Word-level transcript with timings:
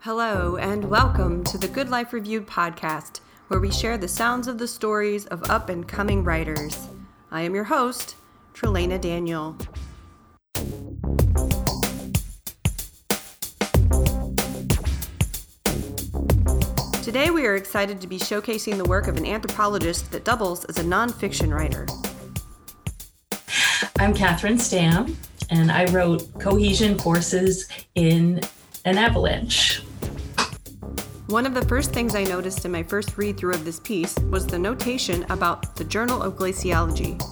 Hello, 0.00 0.56
and 0.56 0.90
welcome 0.90 1.44
to 1.44 1.56
the 1.56 1.68
Good 1.68 1.88
Life 1.88 2.12
Review 2.12 2.42
podcast, 2.42 3.20
where 3.48 3.60
we 3.60 3.70
share 3.70 3.96
the 3.96 4.08
sounds 4.08 4.48
of 4.48 4.58
the 4.58 4.66
stories 4.66 5.26
of 5.26 5.48
up 5.48 5.68
and 5.68 5.86
coming 5.86 6.24
writers. 6.24 6.88
I 7.30 7.42
am 7.42 7.54
your 7.54 7.64
host, 7.64 8.16
Trelana 8.52 9.00
Daniel. 9.00 9.56
Today, 17.12 17.28
we 17.28 17.46
are 17.46 17.56
excited 17.56 18.00
to 18.00 18.06
be 18.06 18.18
showcasing 18.18 18.78
the 18.78 18.86
work 18.86 19.06
of 19.06 19.18
an 19.18 19.26
anthropologist 19.26 20.10
that 20.12 20.24
doubles 20.24 20.64
as 20.64 20.78
a 20.78 20.82
nonfiction 20.82 21.52
writer. 21.52 21.86
I'm 23.98 24.14
Kathryn 24.14 24.58
Stam, 24.58 25.14
and 25.50 25.70
I 25.70 25.84
wrote 25.92 26.32
cohesion 26.40 26.98
forces 26.98 27.68
in 27.96 28.40
an 28.86 28.96
avalanche. 28.96 29.82
One 31.26 31.44
of 31.44 31.52
the 31.52 31.66
first 31.66 31.92
things 31.92 32.14
I 32.14 32.24
noticed 32.24 32.64
in 32.64 32.72
my 32.72 32.82
first 32.82 33.18
read 33.18 33.36
through 33.36 33.52
of 33.52 33.66
this 33.66 33.78
piece 33.78 34.18
was 34.30 34.46
the 34.46 34.58
notation 34.58 35.26
about 35.30 35.76
the 35.76 35.84
Journal 35.84 36.22
of 36.22 36.36
Glaciology. 36.36 37.22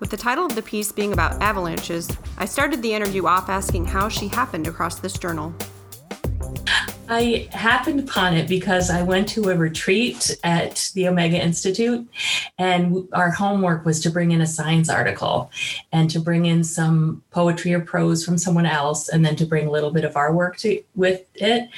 With 0.00 0.10
the 0.10 0.16
title 0.16 0.44
of 0.44 0.56
the 0.56 0.62
piece 0.62 0.90
being 0.90 1.12
about 1.12 1.40
avalanches, 1.40 2.10
I 2.36 2.46
started 2.46 2.82
the 2.82 2.94
interview 2.94 3.26
off 3.26 3.48
asking 3.48 3.84
how 3.84 4.08
she 4.08 4.26
happened 4.26 4.66
across 4.66 4.98
this 4.98 5.16
journal. 5.16 5.54
I 7.08 7.48
happened 7.52 8.00
upon 8.00 8.34
it 8.34 8.48
because 8.48 8.90
I 8.90 9.02
went 9.02 9.28
to 9.30 9.48
a 9.48 9.56
retreat 9.56 10.36
at 10.44 10.90
the 10.94 11.08
Omega 11.08 11.42
Institute, 11.42 12.06
and 12.58 13.08
our 13.12 13.30
homework 13.30 13.86
was 13.86 14.00
to 14.00 14.10
bring 14.10 14.30
in 14.30 14.42
a 14.42 14.46
science 14.46 14.90
article 14.90 15.50
and 15.90 16.10
to 16.10 16.20
bring 16.20 16.44
in 16.46 16.62
some 16.64 17.22
poetry 17.30 17.72
or 17.72 17.80
prose 17.80 18.24
from 18.24 18.36
someone 18.36 18.66
else, 18.66 19.08
and 19.08 19.24
then 19.24 19.36
to 19.36 19.46
bring 19.46 19.66
a 19.66 19.70
little 19.70 19.90
bit 19.90 20.04
of 20.04 20.16
our 20.16 20.32
work 20.32 20.58
to, 20.58 20.82
with 20.94 21.24
it. 21.34 21.70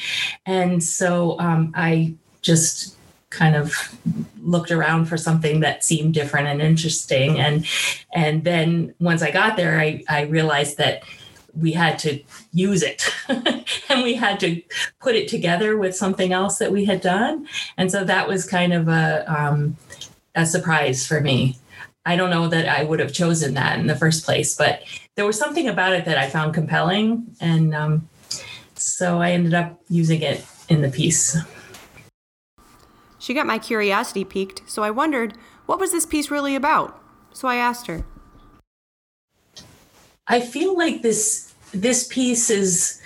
And 0.47 0.83
so 0.83 1.39
um, 1.39 1.73
I 1.77 2.15
just 2.43 2.97
kind 3.31 3.55
of 3.55 3.73
looked 4.43 4.73
around 4.73 5.05
for 5.07 5.17
something 5.17 5.61
that 5.61 5.85
seemed 5.85 6.13
different 6.13 6.49
and 6.49 6.61
interesting 6.61 7.39
and 7.39 7.65
and 8.13 8.43
then 8.43 8.93
once 8.99 9.23
i 9.23 9.31
got 9.31 9.57
there 9.57 9.79
i 9.79 10.03
i 10.09 10.23
realized 10.23 10.79
that 10.79 11.05
we 11.55 11.73
had 11.73 11.99
to 12.01 12.23
use 12.53 12.83
it. 12.83 13.09
And 13.89 14.05
we 14.05 14.15
had 14.15 14.39
to 14.41 14.63
put 15.01 15.17
it 15.17 15.27
together 15.27 15.77
with 15.77 15.97
something 15.97 16.33
else 16.33 16.59
that 16.59 16.71
we 16.71 16.85
had 16.85 17.01
done. 17.01 17.49
And 17.77 17.91
so 17.91 18.05
that 18.05 18.29
was 18.29 18.47
kind 18.47 18.73
of 18.73 18.87
a 18.87 19.25
um, 19.27 19.77
a 20.35 20.47
surprise 20.47 21.07
for 21.07 21.21
me. 21.21 21.59
I 22.07 22.17
don't 22.17 22.31
know 22.31 22.49
that 22.49 22.69
i 22.69 22.83
would 22.83 23.01
have 23.01 23.13
chosen 23.13 23.55
that 23.55 23.79
in 23.79 23.87
the 23.87 23.97
first 23.97 24.25
place 24.25 24.57
but 24.57 24.83
there 25.17 25.27
was 25.27 25.39
something 25.39 25.69
about 25.69 25.93
it 25.93 26.05
that 26.07 26.19
i 26.19 26.29
found 26.29 26.55
compelling. 26.55 27.27
And 27.41 27.75
um, 27.75 28.09
so 28.75 29.21
i 29.21 29.33
ended 29.33 29.55
up 29.55 29.81
using 29.89 30.23
it 30.23 30.45
in 30.69 30.83
the 30.83 30.89
piece. 30.89 31.37
She 33.19 33.35
got 33.35 33.47
my 33.47 33.59
curiosity 33.59 34.25
piqued 34.25 34.63
so 34.67 34.83
i 34.83 34.91
wondered 34.91 35.35
what 35.67 35.81
was 35.81 35.93
this 35.93 36.07
piece 36.07 36.31
really 36.31 36.55
about? 36.55 37.01
So 37.33 37.49
i 37.49 37.57
asked 37.57 37.87
her 37.87 38.05
I 40.31 40.41
feel 40.41 40.79
like 40.79 41.03
this 41.03 41.53
this 41.73 42.07
piece 42.07 42.51
is 42.51 43.01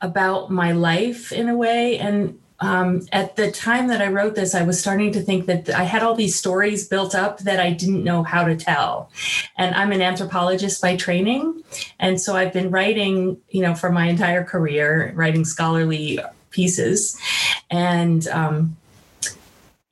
about 0.00 0.50
my 0.50 0.72
life 0.72 1.30
in 1.30 1.48
a 1.48 1.56
way 1.56 1.98
and 1.98 2.38
um, 2.60 3.06
at 3.12 3.36
the 3.36 3.50
time 3.50 3.88
that 3.88 4.00
I 4.00 4.08
wrote 4.08 4.36
this, 4.36 4.54
I 4.54 4.62
was 4.62 4.80
starting 4.80 5.12
to 5.12 5.20
think 5.20 5.46
that 5.46 5.68
I 5.70 5.82
had 5.82 6.02
all 6.02 6.14
these 6.14 6.34
stories 6.36 6.88
built 6.88 7.14
up 7.14 7.40
that 7.40 7.60
I 7.60 7.72
didn't 7.72 8.04
know 8.04 8.22
how 8.22 8.44
to 8.44 8.56
tell. 8.56 9.10
And 9.58 9.74
I'm 9.74 9.92
an 9.92 10.00
anthropologist 10.00 10.80
by 10.80 10.96
training. 10.96 11.62
And 11.98 12.18
so 12.18 12.36
I've 12.36 12.52
been 12.52 12.70
writing, 12.70 13.38
you 13.50 13.60
know, 13.60 13.74
for 13.74 13.90
my 13.90 14.06
entire 14.06 14.44
career, 14.44 15.12
writing 15.14 15.44
scholarly 15.44 16.20
pieces. 16.50 17.18
And 17.70 18.26
um, 18.28 18.76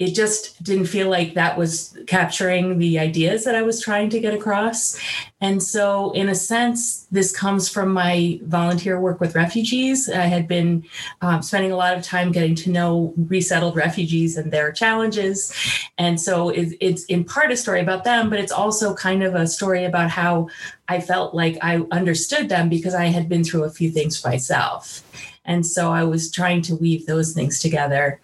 it 0.02 0.14
just 0.14 0.60
didn't 0.64 0.86
feel 0.86 1.08
like 1.08 1.34
that 1.34 1.56
was 1.56 1.96
capturing 2.08 2.78
the 2.78 2.98
ideas 2.98 3.44
that 3.44 3.54
I 3.54 3.62
was 3.62 3.80
trying 3.80 4.10
to 4.10 4.18
get 4.18 4.34
across. 4.34 4.98
And 5.40 5.62
so, 5.62 6.10
in 6.10 6.28
a 6.28 6.34
sense, 6.34 7.06
this 7.12 7.30
comes 7.34 7.68
from 7.68 7.92
my 7.92 8.40
volunteer 8.42 8.98
work 8.98 9.20
with 9.20 9.36
refugees. 9.36 10.10
I 10.10 10.26
had 10.26 10.48
been 10.48 10.84
um, 11.20 11.40
spending 11.40 11.70
a 11.70 11.76
lot 11.76 11.96
of 11.96 12.02
time 12.02 12.32
getting 12.32 12.56
to 12.56 12.70
know 12.70 13.14
resettled 13.16 13.76
refugees 13.76 14.36
and 14.36 14.52
their 14.52 14.72
challenges. 14.72 15.54
And 15.98 16.20
so, 16.20 16.48
it, 16.48 16.76
it's 16.80 17.04
in 17.04 17.22
part 17.22 17.52
a 17.52 17.56
story 17.56 17.80
about 17.80 18.02
them, 18.02 18.28
but 18.28 18.40
it's 18.40 18.52
also 18.52 18.94
kind 18.94 19.22
of 19.22 19.36
a 19.36 19.46
story 19.46 19.84
about 19.84 20.10
how 20.10 20.48
I 20.88 21.00
felt 21.00 21.32
like 21.32 21.58
I 21.62 21.86
understood 21.92 22.48
them 22.48 22.68
because 22.68 22.94
I 22.94 23.06
had 23.06 23.28
been 23.28 23.44
through 23.44 23.64
a 23.64 23.70
few 23.70 23.90
things 23.90 24.24
myself. 24.24 25.02
And 25.44 25.66
so 25.66 25.90
I 25.90 26.04
was 26.04 26.30
trying 26.30 26.62
to 26.62 26.76
weave 26.76 27.06
those 27.06 27.32
things 27.32 27.60
together. 27.60 28.20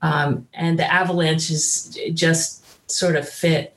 Um, 0.00 0.48
and 0.54 0.78
the 0.78 0.90
avalanches 0.92 1.96
just 2.14 2.90
sort 2.90 3.16
of 3.16 3.28
fit 3.28 3.74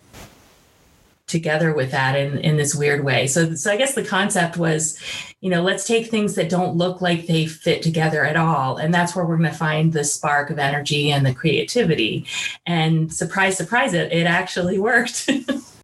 together 1.27 1.73
with 1.73 1.91
that 1.91 2.15
in, 2.15 2.37
in 2.39 2.55
this 2.55 2.75
weird 2.75 3.03
way. 3.03 3.25
So, 3.25 3.55
so 3.55 3.71
I 3.71 3.77
guess 3.77 3.95
the 3.95 4.03
concept 4.03 4.57
was, 4.57 4.99
you 5.41 5.49
know, 5.49 5.63
let's 5.63 5.87
take 5.87 6.07
things 6.07 6.35
that 6.35 6.49
don't 6.49 6.77
look 6.77 7.01
like 7.01 7.25
they 7.25 7.47
fit 7.47 7.81
together 7.81 8.23
at 8.23 8.35
all. 8.35 8.77
And 8.77 8.93
that's 8.93 9.15
where 9.15 9.25
we're 9.25 9.37
going 9.37 9.49
to 9.49 9.57
find 9.57 9.91
the 9.91 10.03
spark 10.03 10.51
of 10.51 10.59
energy 10.59 11.11
and 11.11 11.25
the 11.25 11.33
creativity. 11.33 12.27
And 12.65 13.11
surprise, 13.11 13.57
surprise, 13.57 13.93
it, 13.93 14.11
it 14.11 14.27
actually 14.27 14.77
worked. 14.77 15.29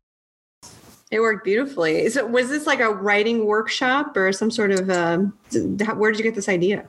it 1.11 1.19
worked 1.19 1.43
beautifully. 1.43 2.09
So 2.09 2.25
was 2.25 2.49
this 2.49 2.65
like 2.65 2.79
a 2.79 2.89
writing 2.89 3.45
workshop 3.45 4.15
or 4.15 4.31
some 4.31 4.49
sort 4.49 4.71
of, 4.71 4.89
um, 4.89 5.37
where 5.95 6.11
did 6.11 6.17
you 6.17 6.23
get 6.23 6.35
this 6.35 6.49
idea? 6.49 6.85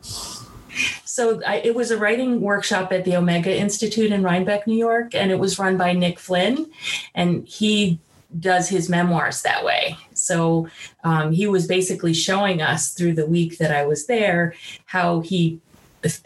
So 1.05 1.43
I, 1.45 1.57
it 1.57 1.75
was 1.75 1.91
a 1.91 1.99
writing 1.99 2.41
workshop 2.41 2.93
at 2.93 3.05
the 3.05 3.17
Omega 3.17 3.55
Institute 3.55 4.13
in 4.13 4.23
Rhinebeck, 4.23 4.67
New 4.67 4.79
York, 4.79 5.15
and 5.15 5.31
it 5.31 5.39
was 5.39 5.59
run 5.59 5.77
by 5.77 5.93
Nick 5.93 6.19
Flynn, 6.19 6.71
and 7.15 7.47
he 7.47 7.99
does 8.41 8.71
his 8.71 8.89
memoirs 8.89 9.43
that 9.43 9.63
way. 9.63 9.99
So 10.15 10.69
um, 11.05 11.33
he 11.33 11.47
was 11.47 11.67
basically 11.67 12.15
showing 12.15 12.63
us 12.63 12.93
through 12.95 13.15
the 13.15 13.27
week 13.27 13.59
that 13.59 13.71
I 13.71 13.85
was 13.85 14.07
there 14.07 14.55
how 14.87 15.21
he 15.21 15.61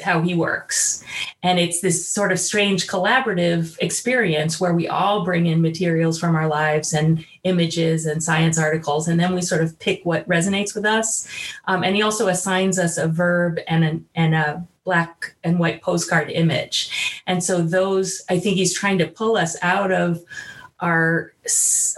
how 0.02 0.20
he 0.20 0.34
works. 0.34 1.04
And 1.42 1.58
it's 1.58 1.80
this 1.80 2.08
sort 2.08 2.32
of 2.32 2.38
strange 2.38 2.86
collaborative 2.86 3.76
experience 3.80 4.60
where 4.60 4.74
we 4.74 4.88
all 4.88 5.24
bring 5.24 5.46
in 5.46 5.60
materials 5.62 6.18
from 6.18 6.34
our 6.34 6.48
lives 6.48 6.92
and 6.92 7.24
images 7.44 8.06
and 8.06 8.22
science 8.22 8.58
articles, 8.58 9.08
and 9.08 9.20
then 9.20 9.34
we 9.34 9.42
sort 9.42 9.62
of 9.62 9.78
pick 9.78 10.00
what 10.04 10.28
resonates 10.28 10.74
with 10.74 10.84
us. 10.84 11.28
Um, 11.66 11.84
and 11.84 11.94
he 11.94 12.02
also 12.02 12.28
assigns 12.28 12.78
us 12.78 12.98
a 12.98 13.08
verb 13.08 13.58
and 13.68 13.84
a, 13.84 14.00
and 14.14 14.34
a 14.34 14.66
black 14.84 15.34
and 15.44 15.58
white 15.58 15.82
postcard 15.82 16.30
image. 16.30 17.22
And 17.26 17.42
so 17.42 17.60
those, 17.60 18.22
I 18.30 18.38
think 18.38 18.56
he's 18.56 18.72
trying 18.72 18.98
to 18.98 19.06
pull 19.06 19.36
us 19.36 19.56
out 19.62 19.92
of 19.92 20.22
our 20.80 21.32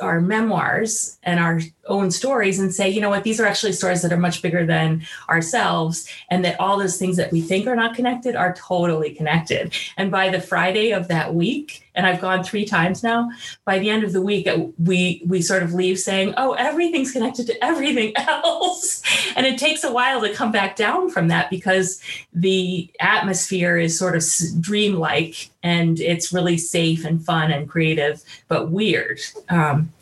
our 0.01 0.21
memoirs 0.21 1.19
and 1.23 1.41
our 1.41 1.61
own 1.87 2.11
stories 2.11 2.59
and 2.59 2.73
say, 2.73 2.89
you 2.89 3.01
know 3.01 3.09
what, 3.09 3.25
these 3.25 3.41
are 3.41 3.47
actually 3.47 3.73
stories 3.73 4.03
that 4.03 4.13
are 4.13 4.19
much 4.19 4.43
bigger 4.43 4.67
than 4.67 5.07
ourselves, 5.29 6.07
and 6.31 6.45
that 6.45 6.61
all 6.61 6.79
those 6.79 6.99
things 6.99 7.17
that 7.17 7.33
we 7.33 7.41
think 7.41 7.67
are 7.67 7.75
not 7.75 7.97
connected 7.97 8.37
are 8.37 8.55
totally 8.55 9.15
connected. 9.15 9.75
And 9.97 10.11
by 10.11 10.29
the 10.29 10.41
Friday 10.41 10.93
of 10.93 11.09
that 11.09 11.35
week, 11.35 11.89
and 11.95 12.07
I've 12.07 12.21
gone 12.21 12.45
three 12.45 12.65
times 12.65 13.03
now, 13.03 13.31
by 13.65 13.79
the 13.79 13.91
end 13.91 14.05
of 14.05 14.13
the 14.13 14.23
week, 14.23 14.47
uh, 14.47 14.67
we 14.79 15.23
we 15.27 15.43
sort 15.43 15.63
of 15.63 15.75
leave 15.75 15.99
saying, 15.99 16.35
oh, 16.37 16.53
everything's 16.53 17.13
connected 17.13 17.47
to 17.47 17.65
everything 17.65 18.13
else, 18.17 19.03
and 19.35 19.47
it 19.47 19.59
takes 19.59 19.83
a 19.83 19.93
while 19.93 20.21
to 20.21 20.33
come 20.33 20.53
back 20.53 20.77
down 20.77 21.11
from 21.11 21.29
that 21.29 21.51
because 21.51 22.01
the 22.33 22.91
atmosphere 23.01 23.77
is 23.77 23.99
sort 23.99 24.15
of 24.15 24.23
dreamlike 24.61 25.51
and 25.63 26.01
it's 26.01 26.33
really 26.33 26.59
safe 26.59 27.05
and 27.05 27.25
fun 27.25 27.51
and 27.51 27.69
creative, 27.69 28.23
but 28.49 28.71
weird. 28.71 29.21
Um, 29.49 29.93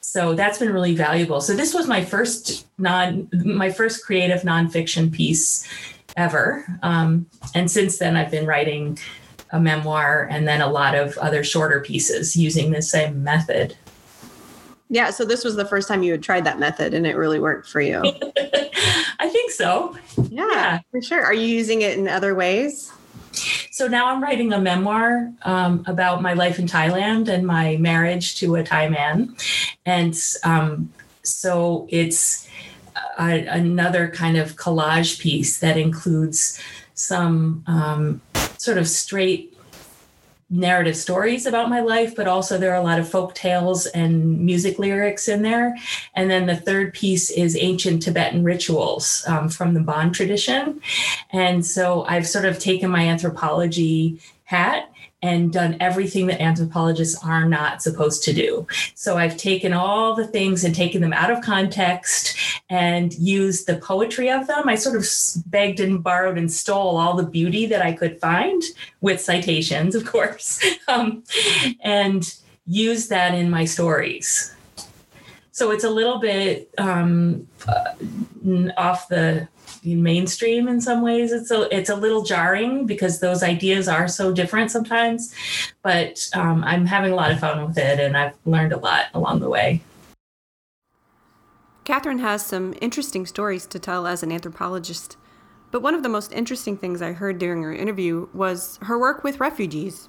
so 0.00 0.34
that's 0.34 0.58
been 0.58 0.72
really 0.72 0.94
valuable. 0.94 1.40
So 1.40 1.54
this 1.54 1.74
was 1.74 1.86
my 1.86 2.04
first 2.04 2.66
non, 2.78 3.28
my 3.44 3.70
first 3.70 4.04
creative 4.04 4.42
nonfiction 4.42 5.12
piece 5.12 5.68
ever, 6.16 6.64
um, 6.82 7.26
and 7.54 7.70
since 7.70 7.98
then 7.98 8.16
I've 8.16 8.30
been 8.30 8.46
writing 8.46 8.98
a 9.50 9.60
memoir 9.60 10.26
and 10.30 10.46
then 10.46 10.60
a 10.60 10.68
lot 10.68 10.94
of 10.94 11.16
other 11.18 11.44
shorter 11.44 11.80
pieces 11.80 12.36
using 12.36 12.70
the 12.70 12.82
same 12.82 13.22
method. 13.22 13.76
Yeah, 14.88 15.10
so 15.10 15.24
this 15.24 15.44
was 15.44 15.56
the 15.56 15.64
first 15.64 15.88
time 15.88 16.02
you 16.02 16.12
had 16.12 16.22
tried 16.22 16.44
that 16.44 16.58
method 16.58 16.94
and 16.94 17.06
it 17.06 17.16
really 17.16 17.40
worked 17.40 17.68
for 17.68 17.80
you. 17.80 18.00
I 19.18 19.28
think 19.28 19.50
so. 19.50 19.96
Yeah, 20.30 20.46
yeah, 20.50 20.78
for 20.90 21.02
sure. 21.02 21.24
Are 21.24 21.34
you 21.34 21.46
using 21.46 21.82
it 21.82 21.98
in 21.98 22.06
other 22.06 22.34
ways? 22.34 22.92
So 23.76 23.88
now 23.88 24.06
I'm 24.06 24.22
writing 24.22 24.54
a 24.54 24.58
memoir 24.58 25.30
um, 25.42 25.84
about 25.86 26.22
my 26.22 26.32
life 26.32 26.58
in 26.58 26.64
Thailand 26.64 27.28
and 27.28 27.46
my 27.46 27.76
marriage 27.76 28.36
to 28.36 28.54
a 28.54 28.64
Thai 28.64 28.88
man. 28.88 29.36
And 29.84 30.18
um, 30.44 30.90
so 31.22 31.86
it's 31.90 32.48
a, 33.18 33.44
another 33.44 34.08
kind 34.08 34.38
of 34.38 34.56
collage 34.56 35.20
piece 35.20 35.58
that 35.58 35.76
includes 35.76 36.58
some 36.94 37.64
um, 37.66 38.22
sort 38.56 38.78
of 38.78 38.88
straight 38.88 39.54
narrative 40.48 40.96
stories 40.96 41.44
about 41.44 41.68
my 41.68 41.80
life, 41.80 42.14
but 42.14 42.28
also 42.28 42.56
there 42.56 42.72
are 42.72 42.80
a 42.80 42.84
lot 42.84 43.00
of 43.00 43.08
folk 43.08 43.34
tales 43.34 43.86
and 43.86 44.38
music 44.40 44.78
lyrics 44.78 45.28
in 45.28 45.42
there. 45.42 45.76
And 46.14 46.30
then 46.30 46.46
the 46.46 46.56
third 46.56 46.94
piece 46.94 47.30
is 47.30 47.56
ancient 47.56 48.02
Tibetan 48.02 48.44
rituals 48.44 49.24
um, 49.26 49.48
from 49.48 49.74
the 49.74 49.80
Bon 49.80 50.12
tradition. 50.12 50.80
And 51.32 51.66
so 51.66 52.04
I've 52.04 52.28
sort 52.28 52.44
of 52.44 52.60
taken 52.60 52.90
my 52.90 53.08
anthropology 53.08 54.20
hat 54.46 54.90
and 55.22 55.52
done 55.52 55.76
everything 55.80 56.28
that 56.28 56.40
anthropologists 56.40 57.22
are 57.24 57.48
not 57.48 57.82
supposed 57.82 58.22
to 58.22 58.32
do. 58.32 58.66
So 58.94 59.16
I've 59.16 59.36
taken 59.36 59.72
all 59.72 60.14
the 60.14 60.26
things 60.26 60.62
and 60.64 60.74
taken 60.74 61.00
them 61.00 61.12
out 61.12 61.30
of 61.30 61.42
context 61.42 62.36
and 62.70 63.12
used 63.14 63.66
the 63.66 63.76
poetry 63.76 64.30
of 64.30 64.46
them. 64.46 64.68
I 64.68 64.76
sort 64.76 64.96
of 64.96 65.06
begged 65.46 65.80
and 65.80 66.02
borrowed 66.02 66.38
and 66.38 66.50
stole 66.50 66.96
all 66.96 67.16
the 67.16 67.26
beauty 67.26 67.66
that 67.66 67.82
I 67.82 67.92
could 67.92 68.20
find 68.20 68.62
with 69.00 69.20
citations, 69.20 69.94
of 69.94 70.06
course, 70.06 70.64
um, 70.88 71.24
and 71.80 72.32
used 72.66 73.10
that 73.10 73.34
in 73.34 73.50
my 73.50 73.64
stories. 73.64 74.54
So 75.50 75.70
it's 75.70 75.84
a 75.84 75.90
little 75.90 76.18
bit 76.18 76.70
um, 76.78 77.48
uh, 77.66 77.94
off 78.76 79.08
the 79.08 79.48
mainstream 79.94 80.68
in 80.68 80.80
some 80.80 81.02
ways. 81.02 81.32
It's 81.32 81.50
a 81.50 81.74
it's 81.76 81.90
a 81.90 81.96
little 81.96 82.22
jarring 82.22 82.86
because 82.86 83.20
those 83.20 83.42
ideas 83.42 83.88
are 83.88 84.08
so 84.08 84.32
different 84.32 84.70
sometimes, 84.70 85.34
but 85.82 86.28
um, 86.34 86.64
I'm 86.64 86.86
having 86.86 87.12
a 87.12 87.16
lot 87.16 87.30
of 87.30 87.40
fun 87.40 87.66
with 87.66 87.78
it, 87.78 88.00
and 88.00 88.16
I've 88.16 88.34
learned 88.44 88.72
a 88.72 88.78
lot 88.78 89.06
along 89.14 89.40
the 89.40 89.48
way. 89.48 89.82
Kathryn 91.84 92.18
has 92.18 92.44
some 92.44 92.74
interesting 92.80 93.26
stories 93.26 93.64
to 93.66 93.78
tell 93.78 94.08
as 94.08 94.24
an 94.24 94.32
anthropologist, 94.32 95.16
but 95.70 95.82
one 95.82 95.94
of 95.94 96.02
the 96.02 96.08
most 96.08 96.32
interesting 96.32 96.76
things 96.76 97.00
I 97.00 97.12
heard 97.12 97.38
during 97.38 97.62
her 97.62 97.72
interview 97.72 98.28
was 98.34 98.80
her 98.82 98.98
work 98.98 99.22
with 99.22 99.38
refugees. 99.38 100.08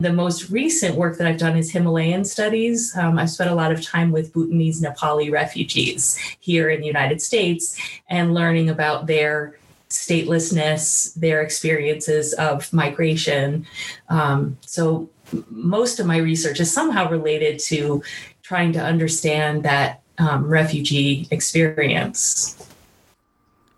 The 0.00 0.12
most 0.12 0.48
recent 0.48 0.96
work 0.96 1.18
that 1.18 1.26
I've 1.26 1.36
done 1.36 1.58
is 1.58 1.70
Himalayan 1.70 2.24
studies. 2.24 2.96
Um, 2.96 3.18
I've 3.18 3.28
spent 3.28 3.50
a 3.50 3.54
lot 3.54 3.70
of 3.70 3.82
time 3.82 4.12
with 4.12 4.32
Bhutanese 4.32 4.80
Nepali 4.80 5.30
refugees 5.30 6.16
here 6.40 6.70
in 6.70 6.80
the 6.80 6.86
United 6.86 7.20
States 7.20 7.78
and 8.08 8.32
learning 8.32 8.70
about 8.70 9.06
their 9.06 9.58
statelessness, 9.90 11.12
their 11.16 11.42
experiences 11.42 12.32
of 12.34 12.72
migration. 12.72 13.66
Um, 14.08 14.56
so, 14.62 15.10
most 15.50 16.00
of 16.00 16.06
my 16.06 16.16
research 16.16 16.60
is 16.60 16.72
somehow 16.72 17.10
related 17.10 17.58
to 17.60 18.02
trying 18.42 18.72
to 18.72 18.82
understand 18.82 19.64
that 19.64 20.00
um, 20.16 20.46
refugee 20.46 21.28
experience. 21.30 22.56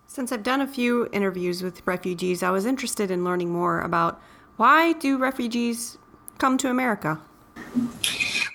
Since 0.07 0.31
I've 0.31 0.45
done 0.45 0.61
a 0.61 0.69
few 0.69 1.09
interviews 1.13 1.63
with 1.63 1.85
refugees, 1.85 2.45
I 2.45 2.51
was 2.51 2.65
interested 2.65 3.11
in 3.11 3.25
learning 3.25 3.51
more 3.51 3.81
about 3.81 4.23
why 4.57 4.93
do 4.93 5.19
refugees 5.19 5.99
come 6.39 6.59
to 6.59 6.71
America? 6.71 7.21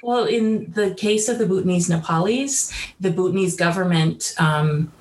Well, 0.04 0.26
in 0.26 0.72
the 0.74 0.94
case 0.94 1.28
of 1.28 1.40
the 1.40 1.46
Bhutanese 1.46 1.90
Nepalis, 1.90 2.74
the 3.00 3.12
Bhutanese 3.12 3.56
government 3.56 4.34
um, 4.38 4.92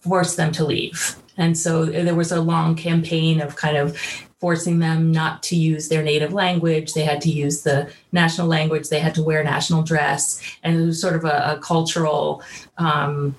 forced 0.00 0.36
them 0.36 0.52
to 0.52 0.64
leave. 0.64 1.16
And 1.36 1.56
so 1.56 1.84
there 1.84 2.14
was 2.14 2.32
a 2.32 2.40
long 2.40 2.76
campaign 2.76 3.40
of 3.40 3.56
kind 3.56 3.76
of 3.76 3.96
forcing 4.40 4.78
them 4.78 5.12
not 5.12 5.42
to 5.42 5.56
use 5.56 5.88
their 5.88 6.02
native 6.02 6.32
language. 6.32 6.92
They 6.92 7.04
had 7.04 7.20
to 7.22 7.30
use 7.30 7.62
the 7.62 7.90
national 8.12 8.48
language, 8.48 8.88
they 8.88 9.00
had 9.00 9.14
to 9.14 9.22
wear 9.22 9.42
national 9.42 9.82
dress. 9.82 10.40
And 10.62 10.76
it 10.76 10.84
was 10.84 11.00
sort 11.00 11.16
of 11.16 11.24
a, 11.24 11.56
a 11.56 11.60
cultural 11.62 12.42
um, 12.76 13.34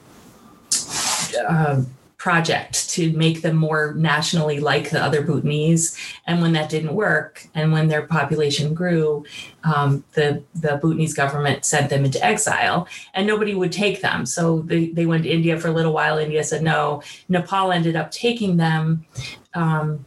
uh, 1.48 1.84
project 2.28 2.90
to 2.90 3.14
make 3.14 3.42
them 3.42 3.56
more 3.56 3.94
nationally 3.94 4.60
like 4.60 4.90
the 4.90 5.02
other 5.02 5.22
Bhutanese. 5.22 5.98
And 6.26 6.42
when 6.42 6.52
that 6.58 6.70
didn't 6.70 6.94
work, 6.94 7.48
and 7.56 7.72
when 7.72 7.88
their 7.88 8.02
population 8.02 8.74
grew, 8.74 9.24
um, 9.64 10.04
the 10.12 10.44
the 10.54 10.76
Bhutanese 10.82 11.14
government 11.14 11.64
sent 11.64 11.90
them 11.90 12.04
into 12.04 12.20
exile, 12.32 12.86
and 13.14 13.26
nobody 13.26 13.56
would 13.56 13.72
take 13.72 14.02
them. 14.02 14.26
So 14.26 14.60
they, 14.70 14.88
they 14.88 15.06
went 15.06 15.24
to 15.24 15.30
India 15.30 15.58
for 15.58 15.70
a 15.70 15.72
little 15.72 15.94
while. 15.94 16.18
India 16.18 16.44
said 16.44 16.64
no. 16.64 17.02
Nepal 17.30 17.72
ended 17.72 17.96
up 17.96 18.12
taking 18.12 18.58
them, 18.58 19.06
um, 19.54 20.04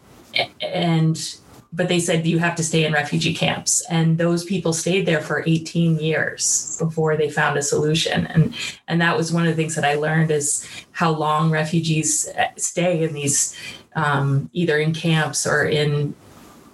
and 0.61 1.17
but 1.73 1.89
they 1.89 2.01
said 2.01 2.27
you 2.27 2.39
have 2.39 2.57
to 2.57 2.65
stay 2.65 2.85
in 2.85 2.93
refugee 2.93 3.35
camps. 3.35 3.83
And 3.89 4.19
those 4.19 4.45
people 4.45 4.73
stayed 4.73 5.07
there 5.07 5.21
for 5.21 5.45
18 5.47 5.99
years 5.99 6.77
before 6.79 7.17
they 7.17 7.31
found 7.31 7.57
a 7.57 7.63
solution. 7.63 8.27
And 8.27 8.55
and 8.89 9.01
that 9.01 9.17
was 9.17 9.33
one 9.33 9.47
of 9.47 9.51
the 9.51 9.63
things 9.63 9.75
that 9.77 9.85
i 9.85 9.95
learned 9.95 10.31
is 10.31 10.67
how 10.93 11.11
long 11.11 11.51
refugees 11.51 12.29
uh, 12.37 12.47
stay 12.57 13.03
in 13.03 13.15
these 13.15 13.57
um, 13.95 14.51
either 14.53 14.79
in 14.79 14.93
camps 14.93 15.47
or 15.47 15.65
in 15.65 16.15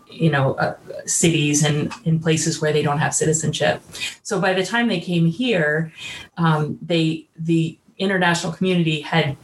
you 0.09 0.31
know 0.31 0.55
uh, 0.55 0.77
cities 1.05 1.63
and 1.65 1.93
in 2.05 2.19
places 2.19 2.61
where 2.61 2.73
they 2.73 2.83
don't 2.83 2.99
have 2.99 3.15
citizenship. 3.15 3.83
So 4.23 4.41
by 4.41 4.55
the 4.55 4.65
time 4.65 4.89
they 4.89 5.01
came 5.01 5.27
here 5.27 5.93
um, 6.39 6.79
they 6.81 7.29
the 7.39 7.79
international 7.99 8.53
community 8.53 9.01
had 9.01 9.37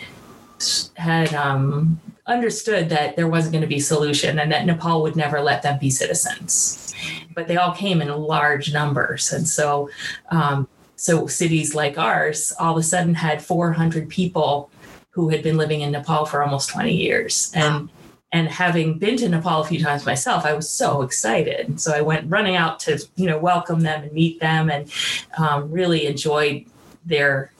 had 0.94 1.34
um, 1.34 2.00
understood 2.26 2.88
that 2.90 3.16
there 3.16 3.28
wasn't 3.28 3.52
going 3.52 3.62
to 3.62 3.68
be 3.68 3.80
solution 3.80 4.38
and 4.38 4.52
that 4.52 4.64
Nepal 4.64 5.02
would 5.02 5.16
never 5.16 5.40
let 5.40 5.62
them 5.62 5.78
be 5.78 5.90
citizens. 5.90 6.94
But 7.34 7.48
they 7.48 7.56
all 7.56 7.72
came 7.72 8.00
in 8.00 8.08
large 8.08 8.72
numbers, 8.72 9.32
and 9.32 9.48
so 9.48 9.90
um, 10.30 10.68
so 10.96 11.26
cities 11.26 11.74
like 11.74 11.98
ours 11.98 12.52
all 12.60 12.72
of 12.72 12.78
a 12.78 12.82
sudden 12.82 13.14
had 13.14 13.42
400 13.42 14.08
people 14.08 14.70
who 15.10 15.30
had 15.30 15.42
been 15.42 15.56
living 15.56 15.80
in 15.80 15.92
Nepal 15.92 16.24
for 16.26 16.42
almost 16.42 16.70
20 16.70 16.94
years, 16.94 17.50
and 17.54 17.88
and 18.32 18.48
having 18.48 18.98
been 18.98 19.16
to 19.18 19.28
Nepal 19.28 19.60
a 19.60 19.66
few 19.66 19.82
times 19.82 20.06
myself, 20.06 20.46
I 20.46 20.54
was 20.54 20.68
so 20.68 21.02
excited. 21.02 21.78
So 21.80 21.92
I 21.92 22.00
went 22.00 22.30
running 22.30 22.56
out 22.56 22.78
to 22.80 23.04
you 23.16 23.26
know 23.26 23.38
welcome 23.38 23.80
them 23.80 24.04
and 24.04 24.12
meet 24.12 24.38
them, 24.40 24.70
and 24.70 24.92
um, 25.38 25.70
really 25.70 26.06
enjoyed 26.06 26.66
their 27.04 27.52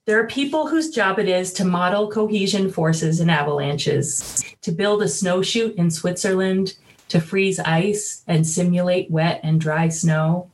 There 0.05 0.19
are 0.19 0.27
people 0.27 0.67
whose 0.67 0.89
job 0.89 1.17
it 1.17 1.29
is 1.29 1.53
to 1.53 1.63
model 1.63 2.11
cohesion 2.11 2.69
forces 2.69 3.21
in 3.21 3.29
avalanches, 3.29 4.43
to 4.61 4.73
build 4.73 5.01
a 5.01 5.07
snow 5.07 5.41
chute 5.41 5.75
in 5.75 5.89
Switzerland, 5.89 6.75
to 7.07 7.21
freeze 7.21 7.57
ice 7.57 8.21
and 8.27 8.45
simulate 8.45 9.09
wet 9.09 9.39
and 9.43 9.61
dry 9.61 9.87
snow, 9.87 10.51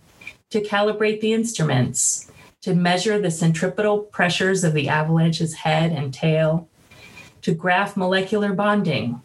to 0.51 0.61
calibrate 0.61 1.19
the 1.21 1.33
instruments, 1.33 2.31
to 2.61 2.75
measure 2.75 3.19
the 3.19 3.31
centripetal 3.31 4.01
pressures 4.01 4.63
of 4.63 4.73
the 4.73 4.87
avalanche's 4.87 5.55
head 5.55 5.91
and 5.93 6.13
tail, 6.13 6.69
to 7.41 7.51
graph 7.51 7.97
molecular 7.97 8.53
bonding, 8.53 9.19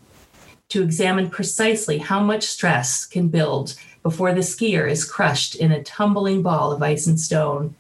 to 0.70 0.82
examine 0.82 1.28
precisely 1.28 1.98
how 1.98 2.20
much 2.20 2.44
stress 2.44 3.04
can 3.04 3.28
build 3.28 3.74
before 4.02 4.32
the 4.32 4.40
skier 4.40 4.90
is 4.90 5.04
crushed 5.04 5.54
in 5.54 5.70
a 5.70 5.82
tumbling 5.82 6.40
ball 6.40 6.72
of 6.72 6.82
ice 6.82 7.06
and 7.06 7.20
stone. 7.20 7.74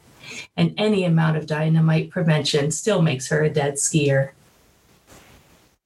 And 0.56 0.74
any 0.76 1.04
amount 1.04 1.36
of 1.36 1.46
dynamite 1.46 2.10
prevention 2.10 2.70
still 2.70 3.02
makes 3.02 3.28
her 3.28 3.42
a 3.42 3.50
dead 3.50 3.74
skier. 3.74 4.30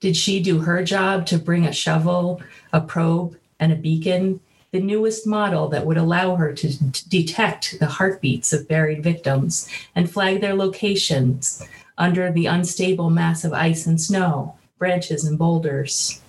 Did 0.01 0.17
she 0.17 0.41
do 0.41 0.61
her 0.61 0.85
job 0.85 1.27
to 1.27 1.39
bring 1.39 1.67
a 1.67 1.73
shovel, 1.73 2.41
a 2.73 2.81
probe, 2.81 3.37
and 3.59 3.73
a 3.73 3.77
beacon, 3.77 4.41
the 4.71 4.81
newest 4.81 5.27
model 5.27 5.69
that 5.69 5.87
would 5.87 5.97
allow 5.97 6.37
her 6.37 6.53
to 6.53 6.79
d- 6.79 7.01
detect 7.09 7.79
the 7.81 7.87
heartbeats 7.87 8.53
of 8.53 8.69
buried 8.69 9.03
victims 9.03 9.69
and 9.95 10.11
flag 10.11 10.41
their 10.41 10.55
locations 10.55 11.65
under 11.97 12.31
the 12.31 12.47
unstable 12.47 13.11
mass 13.11 13.45
of 13.45 13.53
ice 13.53 13.87
and 13.87 14.01
snow, 14.01 14.57
branches 14.79 15.25
and 15.25 15.39
boulders. 15.39 16.21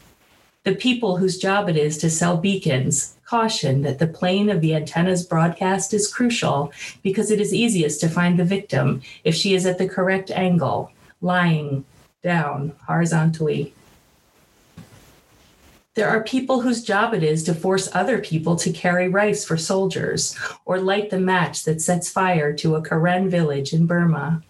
The 0.64 0.74
people 0.74 1.18
whose 1.18 1.38
job 1.38 1.70
it 1.70 1.78
is 1.78 1.98
to 2.00 2.10
sell 2.10 2.38
beacons 2.38 3.18
caution 3.30 3.84
that 3.84 4.00
the 4.00 4.08
plane 4.08 4.50
of 4.50 4.60
the 4.60 4.74
antenna's 4.74 5.24
broadcast 5.24 5.94
is 5.94 6.12
crucial 6.12 6.74
because 7.04 7.30
it 7.30 7.40
is 7.40 7.54
easiest 7.54 8.02
to 8.02 8.10
find 8.10 8.40
the 8.40 8.44
victim 8.44 9.02
if 9.24 9.36
she 9.36 9.54
is 9.54 9.68
at 9.68 9.78
the 9.78 9.88
correct 9.88 10.32
angle, 10.32 10.92
lying 11.22 11.86
down 12.24 12.74
horizontally. 12.88 13.72
There 15.94 16.10
are 16.10 16.24
people 16.24 16.62
whose 16.62 16.84
job 16.84 17.14
it 17.14 17.24
is 17.24 17.44
to 17.44 17.54
force 17.54 17.90
other 17.94 18.20
people 18.20 18.56
to 18.56 18.72
carry 18.72 19.08
rice 19.10 19.46
for 19.46 19.58
soldiers 19.58 20.36
or 20.66 20.80
light 20.80 21.10
the 21.10 21.20
match 21.20 21.66
that 21.66 21.82
sets 21.82 22.10
fire 22.10 22.52
to 22.54 22.76
a 22.76 22.82
Karen 22.82 23.30
village 23.30 23.74
in 23.74 23.86
Burma 23.86 24.42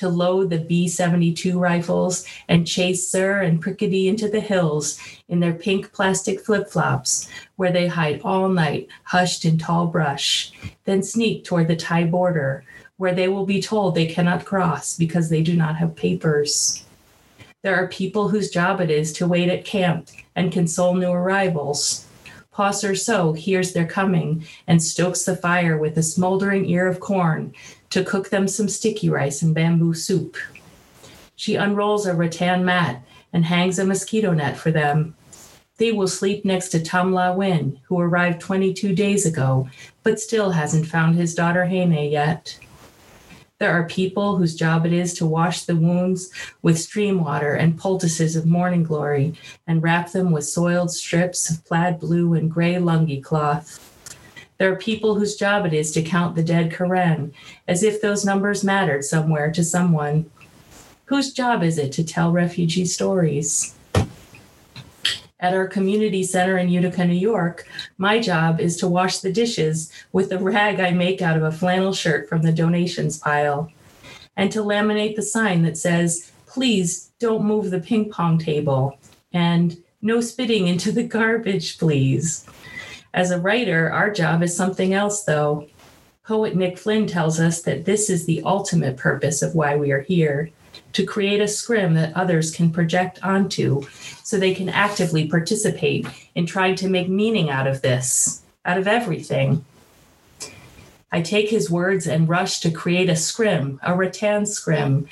to 0.00 0.08
load 0.08 0.48
the 0.48 0.58
B 0.58 0.88
72 0.88 1.58
rifles 1.58 2.24
and 2.48 2.66
chase 2.66 3.06
Sir 3.06 3.42
and 3.42 3.62
Prickety 3.62 4.06
into 4.06 4.30
the 4.30 4.40
hills 4.40 4.98
in 5.28 5.40
their 5.40 5.52
pink 5.52 5.92
plastic 5.92 6.40
flip 6.40 6.70
flops, 6.70 7.28
where 7.56 7.70
they 7.70 7.86
hide 7.86 8.22
all 8.24 8.48
night, 8.48 8.88
hushed 9.04 9.44
in 9.44 9.58
tall 9.58 9.88
brush, 9.88 10.52
then 10.86 11.02
sneak 11.02 11.44
toward 11.44 11.68
the 11.68 11.76
Thai 11.76 12.04
border, 12.04 12.64
where 12.96 13.14
they 13.14 13.28
will 13.28 13.44
be 13.44 13.60
told 13.60 13.94
they 13.94 14.06
cannot 14.06 14.46
cross 14.46 14.96
because 14.96 15.28
they 15.28 15.42
do 15.42 15.54
not 15.54 15.76
have 15.76 15.94
papers. 15.94 16.82
There 17.60 17.76
are 17.76 17.88
people 17.88 18.30
whose 18.30 18.50
job 18.50 18.80
it 18.80 18.90
is 18.90 19.12
to 19.14 19.28
wait 19.28 19.50
at 19.50 19.66
camp 19.66 20.08
and 20.34 20.50
console 20.50 20.94
new 20.94 21.10
arrivals. 21.10 22.06
Pa 22.52 22.70
So 22.70 23.34
hears 23.34 23.74
their 23.74 23.86
coming 23.86 24.46
and 24.66 24.82
stokes 24.82 25.24
the 25.24 25.36
fire 25.36 25.76
with 25.76 25.98
a 25.98 26.02
smoldering 26.02 26.64
ear 26.64 26.86
of 26.86 27.00
corn 27.00 27.52
to 27.90 28.04
cook 28.04 28.30
them 28.30 28.48
some 28.48 28.68
sticky 28.68 29.10
rice 29.10 29.42
and 29.42 29.54
bamboo 29.54 29.94
soup. 29.94 30.36
She 31.36 31.56
unrolls 31.56 32.06
a 32.06 32.14
rattan 32.14 32.64
mat 32.64 33.02
and 33.32 33.44
hangs 33.44 33.78
a 33.78 33.84
mosquito 33.84 34.32
net 34.32 34.56
for 34.56 34.70
them. 34.70 35.14
They 35.78 35.92
will 35.92 36.08
sleep 36.08 36.44
next 36.44 36.68
to 36.70 36.80
Tam 36.80 37.12
La 37.12 37.32
Win, 37.32 37.80
who 37.84 37.98
arrived 37.98 38.40
22 38.40 38.94
days 38.94 39.24
ago, 39.24 39.68
but 40.02 40.20
still 40.20 40.50
hasn't 40.50 40.86
found 40.86 41.14
his 41.14 41.34
daughter 41.34 41.64
Hene 41.64 42.10
yet. 42.10 42.58
There 43.58 43.72
are 43.72 43.84
people 43.84 44.36
whose 44.36 44.54
job 44.54 44.86
it 44.86 44.92
is 44.92 45.12
to 45.14 45.26
wash 45.26 45.64
the 45.64 45.76
wounds 45.76 46.30
with 46.62 46.78
stream 46.78 47.22
water 47.22 47.54
and 47.54 47.78
poultices 47.78 48.36
of 48.36 48.46
morning 48.46 48.82
glory 48.82 49.34
and 49.66 49.82
wrap 49.82 50.12
them 50.12 50.30
with 50.30 50.46
soiled 50.46 50.90
strips 50.90 51.50
of 51.50 51.64
plaid 51.66 52.00
blue 52.00 52.34
and 52.34 52.50
gray 52.50 52.74
lungi 52.76 53.22
cloth. 53.22 53.89
There 54.60 54.70
are 54.70 54.76
people 54.76 55.14
whose 55.14 55.36
job 55.36 55.64
it 55.64 55.72
is 55.72 55.90
to 55.92 56.02
count 56.02 56.36
the 56.36 56.42
dead 56.42 56.70
Karen, 56.70 57.32
as 57.66 57.82
if 57.82 58.02
those 58.02 58.26
numbers 58.26 58.62
mattered 58.62 59.06
somewhere 59.06 59.50
to 59.50 59.64
someone. 59.64 60.30
Whose 61.06 61.32
job 61.32 61.62
is 61.62 61.78
it 61.78 61.92
to 61.92 62.04
tell 62.04 62.30
refugee 62.30 62.84
stories? 62.84 63.74
At 63.94 65.54
our 65.54 65.66
community 65.66 66.22
center 66.22 66.58
in 66.58 66.68
Utica, 66.68 67.06
New 67.06 67.14
York, 67.14 67.66
my 67.96 68.20
job 68.20 68.60
is 68.60 68.76
to 68.76 68.86
wash 68.86 69.20
the 69.20 69.32
dishes 69.32 69.90
with 70.12 70.28
the 70.28 70.38
rag 70.38 70.78
I 70.78 70.90
make 70.90 71.22
out 71.22 71.38
of 71.38 71.42
a 71.42 71.50
flannel 71.50 71.94
shirt 71.94 72.28
from 72.28 72.42
the 72.42 72.52
donations 72.52 73.16
pile, 73.16 73.72
and 74.36 74.52
to 74.52 74.58
laminate 74.58 75.16
the 75.16 75.22
sign 75.22 75.62
that 75.62 75.78
says, 75.78 76.32
Please 76.44 77.12
don't 77.18 77.46
move 77.46 77.70
the 77.70 77.80
ping 77.80 78.10
pong 78.10 78.36
table, 78.36 78.98
and 79.32 79.82
no 80.02 80.20
spitting 80.20 80.66
into 80.66 80.92
the 80.92 81.02
garbage, 81.02 81.78
please. 81.78 82.44
As 83.12 83.30
a 83.30 83.40
writer, 83.40 83.90
our 83.90 84.10
job 84.10 84.42
is 84.42 84.56
something 84.56 84.94
else, 84.94 85.24
though. 85.24 85.68
Poet 86.24 86.54
Nick 86.54 86.78
Flynn 86.78 87.06
tells 87.06 87.40
us 87.40 87.62
that 87.62 87.84
this 87.84 88.08
is 88.08 88.24
the 88.24 88.42
ultimate 88.44 88.96
purpose 88.96 89.42
of 89.42 89.54
why 89.54 89.76
we 89.76 89.90
are 89.90 90.02
here 90.02 90.50
to 90.92 91.04
create 91.04 91.40
a 91.40 91.48
scrim 91.48 91.94
that 91.94 92.16
others 92.16 92.54
can 92.54 92.70
project 92.70 93.18
onto 93.24 93.82
so 94.22 94.36
they 94.36 94.54
can 94.54 94.68
actively 94.68 95.26
participate 95.26 96.06
in 96.34 96.46
trying 96.46 96.76
to 96.76 96.88
make 96.88 97.08
meaning 97.08 97.50
out 97.50 97.66
of 97.66 97.82
this, 97.82 98.42
out 98.64 98.78
of 98.78 98.86
everything. 98.86 99.64
I 101.12 101.22
take 101.22 101.50
his 101.50 101.70
words 101.70 102.06
and 102.06 102.28
rush 102.28 102.60
to 102.60 102.70
create 102.70 103.10
a 103.10 103.16
scrim, 103.16 103.80
a 103.82 103.96
rattan 103.96 104.46
scrim, 104.46 105.08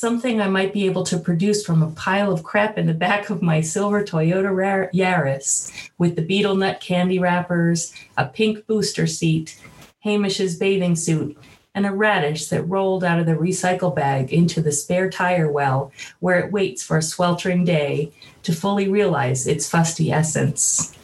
something 0.00 0.40
I 0.40 0.48
might 0.48 0.72
be 0.72 0.86
able 0.86 1.04
to 1.04 1.18
produce 1.18 1.62
from 1.62 1.82
a 1.82 1.90
pile 1.90 2.32
of 2.32 2.42
crap 2.42 2.78
in 2.78 2.86
the 2.86 2.94
back 2.94 3.28
of 3.28 3.42
my 3.42 3.60
silver 3.60 4.02
Toyota 4.02 4.90
Yaris 4.94 5.90
with 5.98 6.16
the 6.16 6.22
betel 6.22 6.54
nut 6.54 6.80
candy 6.80 7.18
wrappers, 7.18 7.92
a 8.16 8.24
pink 8.24 8.66
booster 8.66 9.06
seat, 9.06 9.60
Hamish's 10.02 10.56
bathing 10.56 10.96
suit, 10.96 11.36
and 11.74 11.84
a 11.84 11.92
radish 11.92 12.46
that 12.46 12.62
rolled 12.62 13.04
out 13.04 13.20
of 13.20 13.26
the 13.26 13.34
recycle 13.34 13.94
bag 13.94 14.32
into 14.32 14.62
the 14.62 14.72
spare 14.72 15.10
tire 15.10 15.52
well 15.52 15.92
where 16.20 16.38
it 16.38 16.50
waits 16.50 16.82
for 16.82 16.96
a 16.96 17.02
sweltering 17.02 17.66
day 17.66 18.10
to 18.42 18.54
fully 18.54 18.88
realize 18.88 19.46
its 19.46 19.68
fusty 19.68 20.10
essence. 20.10 20.96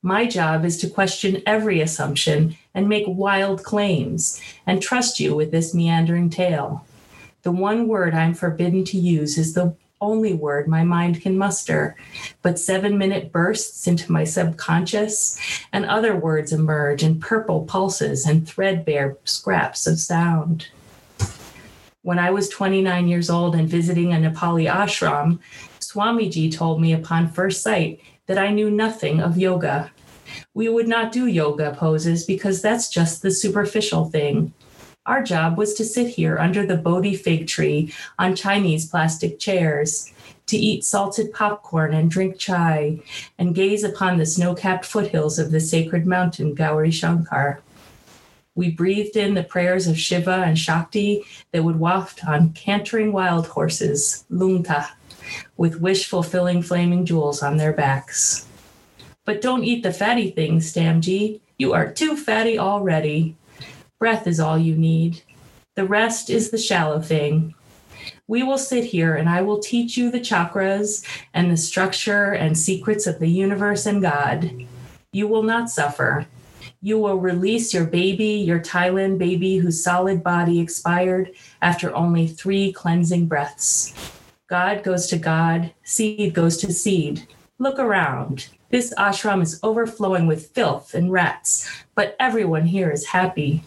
My 0.00 0.26
job 0.28 0.64
is 0.64 0.76
to 0.76 0.88
question 0.88 1.42
every 1.44 1.80
assumption 1.80 2.56
and 2.72 2.88
make 2.88 3.04
wild 3.08 3.64
claims 3.64 4.40
and 4.64 4.80
trust 4.80 5.18
you 5.18 5.34
with 5.34 5.50
this 5.50 5.74
meandering 5.74 6.30
tale. 6.30 6.86
The 7.42 7.52
one 7.52 7.88
word 7.88 8.14
I'm 8.14 8.34
forbidden 8.34 8.84
to 8.84 8.98
use 8.98 9.36
is 9.36 9.52
the 9.52 9.74
only 10.00 10.32
word 10.32 10.68
my 10.68 10.84
mind 10.84 11.22
can 11.22 11.36
muster, 11.36 11.96
but 12.42 12.58
seven 12.58 12.98
minute 12.98 13.32
bursts 13.32 13.86
into 13.86 14.12
my 14.12 14.24
subconscious, 14.24 15.38
and 15.72 15.84
other 15.84 16.14
words 16.14 16.52
emerge 16.52 17.02
in 17.02 17.20
purple 17.20 17.64
pulses 17.64 18.26
and 18.26 18.46
threadbare 18.46 19.16
scraps 19.24 19.86
of 19.86 19.98
sound. 19.98 20.68
When 22.02 22.18
I 22.18 22.30
was 22.30 22.48
29 22.48 23.08
years 23.08 23.30
old 23.30 23.54
and 23.54 23.68
visiting 23.68 24.12
a 24.12 24.16
Nepali 24.16 24.68
ashram, 24.70 25.38
Swamiji 25.80 26.52
told 26.52 26.80
me 26.80 26.92
upon 26.92 27.28
first 27.28 27.62
sight 27.62 28.00
that 28.26 28.38
I 28.38 28.50
knew 28.50 28.70
nothing 28.70 29.20
of 29.20 29.38
yoga. 29.38 29.90
We 30.54 30.68
would 30.68 30.88
not 30.88 31.12
do 31.12 31.26
yoga 31.26 31.76
poses 31.78 32.24
because 32.24 32.60
that's 32.62 32.88
just 32.88 33.22
the 33.22 33.30
superficial 33.30 34.06
thing. 34.06 34.52
Our 35.04 35.24
job 35.24 35.58
was 35.58 35.74
to 35.74 35.84
sit 35.84 36.10
here 36.10 36.38
under 36.38 36.64
the 36.64 36.76
Bodhi 36.76 37.16
fig 37.16 37.48
tree 37.48 37.92
on 38.20 38.36
Chinese 38.36 38.88
plastic 38.88 39.40
chairs, 39.40 40.12
to 40.46 40.56
eat 40.56 40.84
salted 40.84 41.32
popcorn 41.32 41.92
and 41.92 42.08
drink 42.08 42.38
chai, 42.38 43.00
and 43.36 43.54
gaze 43.54 43.82
upon 43.82 44.18
the 44.18 44.26
snow 44.26 44.54
capped 44.54 44.84
foothills 44.84 45.40
of 45.40 45.50
the 45.50 45.58
sacred 45.58 46.06
mountain 46.06 46.54
Gauri 46.54 46.92
Shankar. 46.92 47.60
We 48.54 48.70
breathed 48.70 49.16
in 49.16 49.34
the 49.34 49.42
prayers 49.42 49.88
of 49.88 49.98
Shiva 49.98 50.44
and 50.46 50.56
Shakti 50.56 51.24
that 51.50 51.64
would 51.64 51.80
waft 51.80 52.24
on 52.24 52.52
cantering 52.52 53.12
wild 53.12 53.48
horses, 53.48 54.24
lungta, 54.30 54.88
with 55.56 55.80
wish 55.80 56.06
fulfilling 56.06 56.62
flaming 56.62 57.06
jewels 57.06 57.42
on 57.42 57.56
their 57.56 57.72
backs. 57.72 58.46
But 59.24 59.40
don't 59.40 59.64
eat 59.64 59.82
the 59.82 59.92
fatty 59.92 60.30
things, 60.30 60.72
Stamji. 60.72 61.40
You 61.58 61.72
are 61.72 61.90
too 61.90 62.16
fatty 62.16 62.58
already. 62.58 63.36
Breath 64.02 64.26
is 64.26 64.40
all 64.40 64.58
you 64.58 64.74
need. 64.74 65.22
The 65.76 65.86
rest 65.86 66.28
is 66.28 66.50
the 66.50 66.58
shallow 66.58 67.00
thing. 67.00 67.54
We 68.26 68.42
will 68.42 68.58
sit 68.58 68.82
here 68.82 69.14
and 69.14 69.28
I 69.28 69.42
will 69.42 69.60
teach 69.60 69.96
you 69.96 70.10
the 70.10 70.18
chakras 70.18 71.06
and 71.34 71.48
the 71.48 71.56
structure 71.56 72.32
and 72.32 72.58
secrets 72.58 73.06
of 73.06 73.20
the 73.20 73.28
universe 73.28 73.86
and 73.86 74.02
God. 74.02 74.66
You 75.12 75.28
will 75.28 75.44
not 75.44 75.70
suffer. 75.70 76.26
You 76.80 76.98
will 76.98 77.20
release 77.20 77.72
your 77.72 77.84
baby, 77.84 78.24
your 78.24 78.58
Thailand 78.58 79.18
baby 79.18 79.58
whose 79.58 79.84
solid 79.84 80.24
body 80.24 80.58
expired 80.58 81.30
after 81.60 81.94
only 81.94 82.26
three 82.26 82.72
cleansing 82.72 83.26
breaths. 83.26 83.94
God 84.48 84.82
goes 84.82 85.06
to 85.10 85.16
God, 85.16 85.72
seed 85.84 86.34
goes 86.34 86.56
to 86.56 86.72
seed. 86.72 87.28
Look 87.60 87.78
around. 87.78 88.48
This 88.68 88.92
ashram 88.98 89.42
is 89.42 89.60
overflowing 89.62 90.26
with 90.26 90.48
filth 90.48 90.92
and 90.92 91.12
rats, 91.12 91.70
but 91.94 92.16
everyone 92.18 92.66
here 92.66 92.90
is 92.90 93.06
happy. 93.06 93.62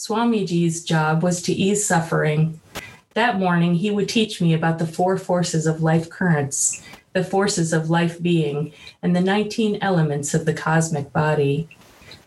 Swamiji's 0.00 0.82
job 0.82 1.22
was 1.22 1.42
to 1.42 1.52
ease 1.52 1.84
suffering. 1.84 2.58
That 3.12 3.38
morning, 3.38 3.74
he 3.74 3.90
would 3.90 4.08
teach 4.08 4.40
me 4.40 4.54
about 4.54 4.78
the 4.78 4.86
four 4.86 5.18
forces 5.18 5.66
of 5.66 5.82
life 5.82 6.08
currents, 6.08 6.82
the 7.12 7.22
forces 7.22 7.74
of 7.74 7.90
life 7.90 8.22
being, 8.22 8.72
and 9.02 9.14
the 9.14 9.20
19 9.20 9.76
elements 9.82 10.32
of 10.32 10.46
the 10.46 10.54
cosmic 10.54 11.12
body. 11.12 11.68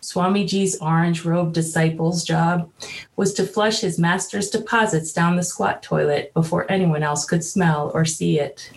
Swamiji's 0.03 0.77
orange 0.81 1.25
robed 1.25 1.55
disciple's 1.55 2.23
job 2.23 2.69
was 3.15 3.33
to 3.33 3.43
flush 3.43 3.79
his 3.79 3.97
master's 3.97 4.51
deposits 4.51 5.11
down 5.11 5.35
the 5.35 5.41
squat 5.41 5.81
toilet 5.81 6.31
before 6.35 6.71
anyone 6.71 7.01
else 7.01 7.25
could 7.25 7.43
smell 7.43 7.89
or 7.95 8.05
see 8.05 8.39
it. 8.39 8.69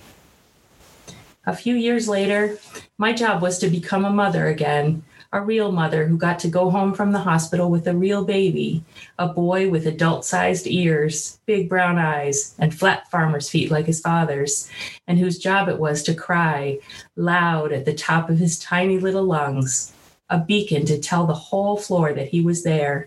A 1.45 1.55
few 1.55 1.75
years 1.75 2.09
later, 2.09 2.59
my 2.97 3.13
job 3.13 3.43
was 3.43 3.59
to 3.59 3.69
become 3.69 4.07
a 4.07 4.11
mother 4.11 4.47
again, 4.47 5.05
a 5.37 5.43
real 5.43 5.71
mother 5.71 6.07
who 6.07 6.17
got 6.17 6.39
to 6.39 6.49
go 6.49 6.71
home 6.71 6.95
from 6.95 7.13
the 7.13 7.19
hospital 7.19 7.71
with 7.71 7.87
a 7.87 7.95
real 7.95 8.25
baby, 8.25 8.83
a 9.19 9.29
boy 9.29 9.69
with 9.69 9.87
adult 9.87 10.25
sized 10.25 10.67
ears, 10.67 11.39
big 11.45 11.69
brown 11.69 11.99
eyes, 11.99 12.55
and 12.59 12.75
flat 12.75 13.11
farmer's 13.11 13.51
feet 13.51 13.71
like 13.71 13.85
his 13.85 14.01
father's, 14.01 14.71
and 15.07 15.19
whose 15.19 15.39
job 15.39 15.69
it 15.69 15.79
was 15.79 16.03
to 16.03 16.15
cry 16.15 16.79
loud 17.17 17.71
at 17.71 17.85
the 17.85 17.93
top 17.93 18.31
of 18.31 18.39
his 18.39 18.59
tiny 18.59 18.99
little 18.99 19.25
lungs, 19.25 19.93
a 20.31 20.39
beacon 20.39 20.87
to 20.87 20.99
tell 20.99 21.27
the 21.27 21.35
whole 21.35 21.77
floor 21.77 22.15
that 22.15 22.29
he 22.29 22.41
was 22.41 22.65
there, 22.65 23.07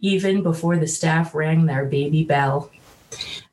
even 0.00 0.42
before 0.42 0.76
the 0.76 0.88
staff 0.88 1.36
rang 1.36 1.66
their 1.66 1.84
baby 1.84 2.24
bell. 2.24 2.68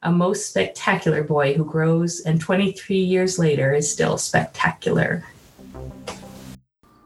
A 0.02 0.12
most 0.12 0.50
spectacular 0.50 1.24
boy 1.24 1.54
who 1.54 1.64
grows 1.64 2.22
and 2.22 2.42
23 2.42 2.98
years 2.98 3.38
later 3.38 3.74
is 3.74 3.92
still 3.92 4.18
spectacular. 4.18 5.24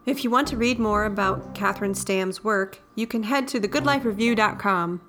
If 0.04 0.24
you 0.24 0.32
want 0.32 0.48
to 0.48 0.58
read 0.58 0.80
more 0.80 1.06
about 1.06 1.54
Kathryn 1.54 1.96
Stam's 1.96 2.44
work, 2.44 2.80
you 2.96 3.06
can 3.06 3.22
head 3.22 3.48
to 3.50 3.60
thegoodlifereview.com. 3.60 5.00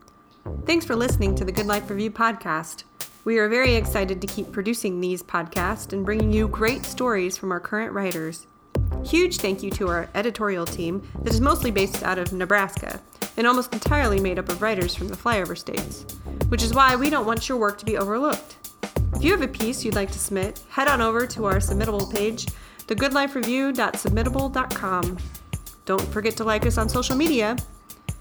Thanks 0.66 0.84
for 0.84 0.94
listening 0.94 1.34
to 1.36 1.46
the 1.46 1.52
Good 1.52 1.64
Life 1.64 1.88
Review 1.88 2.10
podcast. 2.10 2.84
We 3.24 3.38
are 3.38 3.48
very 3.48 3.74
excited 3.74 4.20
to 4.20 4.26
keep 4.26 4.52
producing 4.52 5.00
these 5.00 5.22
podcasts 5.22 5.94
and 5.94 6.04
bringing 6.04 6.30
you 6.30 6.46
great 6.46 6.84
stories 6.84 7.38
from 7.38 7.52
our 7.52 7.60
current 7.60 7.94
writers. 7.94 8.46
Huge 9.02 9.38
thank 9.38 9.62
you 9.62 9.70
to 9.70 9.88
our 9.88 10.10
editorial 10.14 10.66
team 10.66 11.08
that 11.22 11.32
is 11.32 11.40
mostly 11.40 11.70
based 11.70 12.02
out 12.02 12.18
of 12.18 12.34
Nebraska 12.34 13.00
and 13.38 13.46
almost 13.46 13.72
entirely 13.72 14.20
made 14.20 14.38
up 14.38 14.50
of 14.50 14.60
writers 14.60 14.94
from 14.94 15.08
the 15.08 15.16
flyover 15.16 15.56
states, 15.56 16.04
which 16.48 16.62
is 16.62 16.74
why 16.74 16.96
we 16.96 17.08
don't 17.08 17.24
want 17.24 17.48
your 17.48 17.56
work 17.56 17.78
to 17.78 17.86
be 17.86 17.96
overlooked. 17.96 18.56
If 19.14 19.24
you 19.24 19.30
have 19.30 19.40
a 19.40 19.48
piece 19.48 19.86
you'd 19.86 19.94
like 19.94 20.10
to 20.10 20.18
submit, 20.18 20.60
head 20.68 20.88
on 20.88 21.00
over 21.00 21.26
to 21.28 21.46
our 21.46 21.56
submittable 21.56 22.12
page 22.12 22.46
thegoodlifereview.submittable.com. 22.86 25.18
Don't 25.84 26.08
forget 26.08 26.36
to 26.36 26.44
like 26.44 26.66
us 26.66 26.78
on 26.78 26.88
social 26.88 27.16
media. 27.16 27.56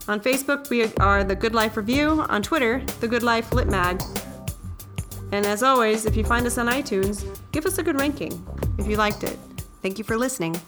On 0.07 0.19
Facebook, 0.19 0.69
we 0.69 0.93
are 0.95 1.23
The 1.23 1.35
Good 1.35 1.53
Life 1.53 1.77
Review. 1.77 2.25
On 2.29 2.41
Twitter, 2.41 2.83
The 2.99 3.07
Good 3.07 3.23
Life 3.23 3.53
Lit 3.53 3.67
Mag. 3.67 4.01
And 5.31 5.45
as 5.45 5.63
always, 5.63 6.05
if 6.05 6.15
you 6.15 6.23
find 6.23 6.45
us 6.45 6.57
on 6.57 6.67
iTunes, 6.67 7.25
give 7.51 7.65
us 7.65 7.77
a 7.77 7.83
good 7.83 7.99
ranking 7.99 8.45
if 8.77 8.87
you 8.87 8.97
liked 8.97 9.23
it. 9.23 9.37
Thank 9.81 9.97
you 9.97 10.03
for 10.03 10.17
listening. 10.17 10.59